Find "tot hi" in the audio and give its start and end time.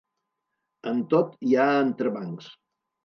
1.13-1.53